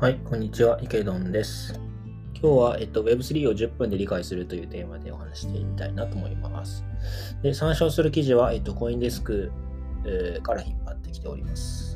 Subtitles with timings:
[0.00, 1.78] はい、こんにちは、池どんです。
[2.34, 6.84] 今日は、えっと、Web3 を10分で理解するというテーマでお話してみたいなと思います。
[7.42, 9.52] で、参照する記事は、えっと、コインデスク、
[10.04, 11.91] えー、から引っ張ってきております。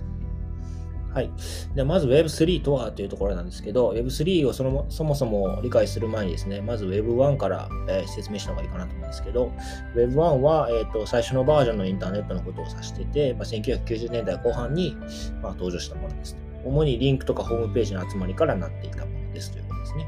[1.17, 1.31] はい。
[1.75, 9.51] でまず Web3 とはというところなんですけど、Web3 をそのそもそも理解する前にですね、まず Web1 から、えー、説明した方がいいかなと思うんですけど、
[9.95, 14.95] Web1 は、えーと、最初のバージョンのインターネットのことを指してて、まあ、1990年代後半に、
[15.41, 16.37] まあ、登場したものです
[16.67, 20.07] 主にリンクとかホームページの集まりからなっていたものですということですね。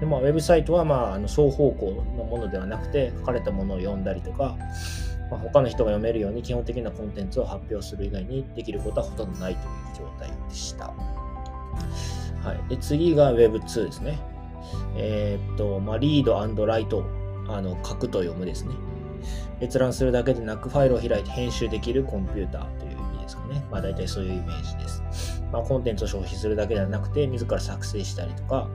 [0.00, 4.58] でまあ、ウェブサイトは、まあ、あの双方向のものではなくて、書かれたものを読んだりとか、
[5.30, 10.86] まあ、他の人が読めるように基本的なコンテンツを発表する以外にできることはほとんどないという状態でした。
[12.42, 14.18] はい、で次が Web2 ですね。
[14.96, 17.04] えー、っと、まあ、リードライト、
[17.48, 18.74] あの書くと読むですね。
[19.60, 23.64] 閲覧するだけでなくファイルを開いて編集できるコンピューターという意味ですかね。
[23.70, 25.42] まあ大体そういうイメージです。
[25.54, 28.68] まあ、コンテンツを消費するだけではなくて、自ら作成したりとか、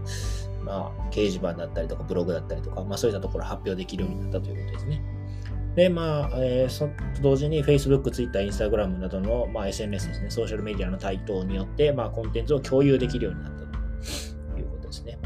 [0.63, 5.18] まあ、掲示板だったりとか、ブログだったりとか、まあ、そういったところ発表できるようになったということですね。
[5.79, 6.89] で、まあ、えー、そ
[7.21, 15.17] 同時に Facebook、Twitter、Instagram などの、まあ、SNS ですね、ソーシャルメディアの台頭によって、まあ、コンテンツを共有できるようになったということですね。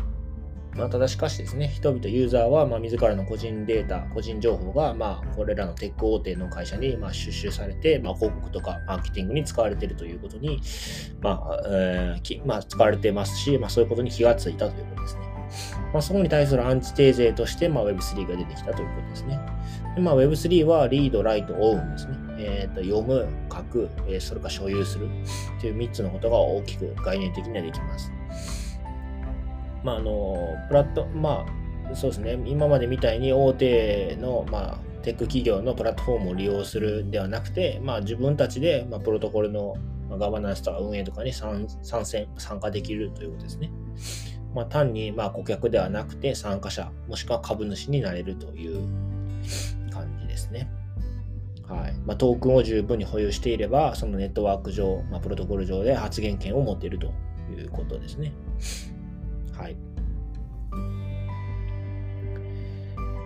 [0.76, 10.62] まあ、ただしかしですね、人々、ユーザーは、まあ、自らの個人データ、個人情報が、まあ、これらのテック大手の会社に、まあ、収集されて、まあ、広告とかマーケティングに使われているということに、
[11.20, 15.34] まあ、えーまあ、使われてますし、まあ、そういうことに気がついたということですね。
[15.94, 19.40] まあ、そこに対するアンチテーゼとして、まあ、Web3 が出てきたということですね。
[19.98, 22.18] まあ、Web3 は Read, Write, Own ですね。
[22.38, 25.08] えーと、読む、書く、え、それから所有する
[25.62, 28.12] という3つのことが大きく概念的にはできます。
[29.84, 31.46] まあ、あの、プラット、ま
[31.92, 39.76] あ、そうですね、今までみたいに大手の、まあ、テック企業のプラットフォームを利用するではなくて、まあ、自分たちで、まあ、プロトコルの
[40.10, 41.68] ガバナンスとか運営とかに参
[42.04, 43.72] 戦、参加できるということですね。
[44.56, 48.88] まあ、単にまあ顧客ではなくて参加者、もしくは株主になれるという
[50.34, 50.70] ですね。
[51.68, 57.08] はいまあ、トークンを十分に保有していれば、そのネットワーク上、まあ、プロトコル上で発言権を持っていると
[57.52, 58.34] いうことですね。
[59.58, 59.78] はい。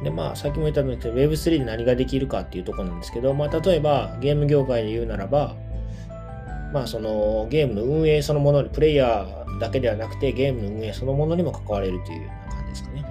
[0.03, 5.55] で、まあ、さっきも言ったように Web3 で何ができるかっていうとこなんですけど、まあ、例えばゲーム業界で言うならば、
[6.73, 13.05] まあ、そのゲームの運営そのものに、プレイヤーだけではなくて、ゲームの運営そのものにも関われるというような感じですかね。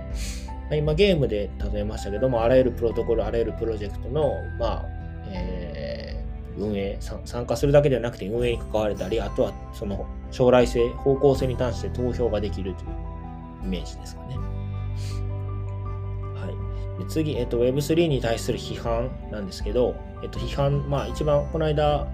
[0.69, 4.85] まあ、今、ゲームで例えましたけども、あらゆるプロトコル、あらゆるプロジェクトの、まあ、
[5.29, 12.91] えー、運営、参加するだけではなくて運営に関われたり、あとはその将来性、方向性に関して投票ができるという
[13.65, 14.37] イメージですかね。
[16.35, 17.05] はい。
[17.05, 22.07] で次、えっと、Web3 に対する批判なんですけど、えっと、批判、まあ一番この間、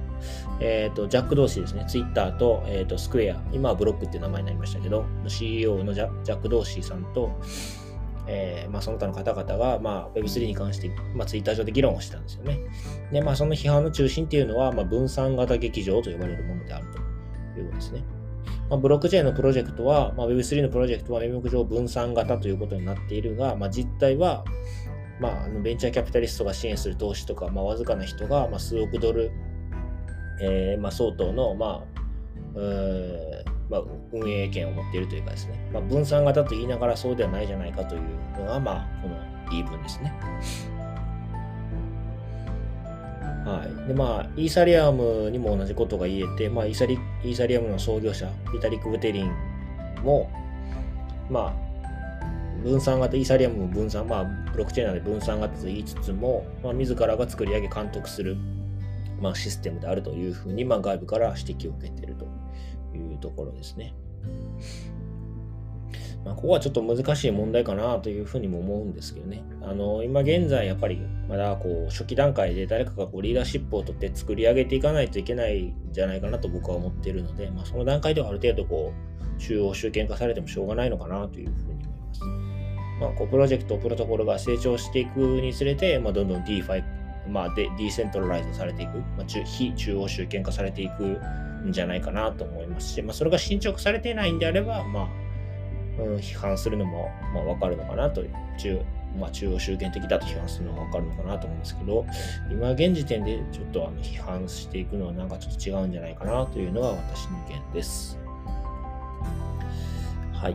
[0.60, 7.30] えっ、ー、と、ジャック同士ですね、ツイッターと、えっ、ー、と、スクエア、今はブロックっていう名前になりましたけど、CEO のジャジャック・ドーシーさんと、
[8.26, 12.60] えー、まあ、その他の方々が、まあ、Web3 に関して、まあ、ツイッター上で議論をしたんですよね。
[13.12, 16.86] で、まあ、その批判の中心っていうのは、まあ、分散型劇場と呼ばれるものである
[17.54, 18.04] ということですね。
[18.70, 24.44] まあ、ブロックチェーンのプロジェクトは、まあ、Web3 のプロジェクトは名目上分散型ということになっているが、まあ、実態は、
[25.20, 29.30] まあ、ベンチャーキャピタリストが支援する投資とか、まあ、わずかな人が、まあ、数億ドル
[30.40, 32.02] えー、まあ、相当の、まあ
[33.72, 38.02] まあ、運営権を持っているというかですね、まあ、分散型と言いながらそうではないじゃないかという
[38.38, 39.16] のが、まあ、この
[39.50, 40.12] 言い分ですね。
[43.46, 43.88] はい。
[43.88, 49.32] で、まあ、イーサリアムにも同じことが言えて、まあ、イーサリイーサリアムの創業者、ビタリック・ブテリン
[50.04, 50.30] も、
[51.30, 58.36] まあ、分散型、イーサリアムも分散、まあ、ブロックチェーンなので分散型と言いつつも、まあ、自らが作り上げ監督する
[59.22, 62.26] まあ、システムであるというふうに、まあ、外部から指摘を受けていると
[63.22, 63.94] ところですね。
[66.24, 69.42] まあ、ここはちょっと難しい問題かなというふうにも思うんですけどね。
[69.60, 78.92] あの、今現在やっぱりまだこう初期段階で誰かがこうリーダーシップを取って作り上げていかないといけないんじゃないかなと僕は思っているので、まあ、その段階ではある程度こ
[79.36, 82.20] う中央集権化されてもしょうがないのかなというふうに思います。
[83.00, 86.84] まあ、こうプロジェクト、プロトコルが成長していくにつれて、まあ、どんどん DeFi
[87.28, 91.18] まあ、デディセントラライズされていく、まあ、非中央集権化されていく
[91.66, 95.08] んじゃないかなと思いますし、まあ、それが進捗されてないんであれば、ま
[95.98, 98.80] あ、うん、批判するのも、まあ、分かるのかなという、中
[99.18, 102.06] まあ、中央集権的だと批判するのは分かるのかなと思うんですけど、
[102.50, 108.18] 今現時点でちょっとあの批判していくのはなんかちょっと違うんじゃないかなというのが私の意見です。
[110.32, 110.52] はい。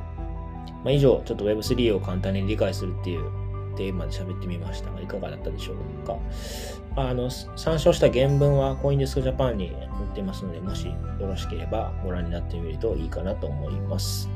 [0.83, 3.46] まあ、以上、ちょっと Web3 を簡単に理解するっていう
[3.77, 6.17] テーマで喋ってみましたが、いかがだったでしょうか？
[6.95, 14.29] あの、参照した原文はコインデスクジャパンに載っていますので、もしよろしければご覧になってみるといいかなと思います。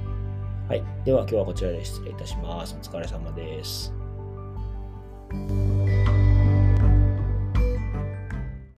[0.70, 0.84] はい。
[1.04, 2.78] では今日はこちらで失礼いたします。
[2.80, 3.94] お疲れ様です。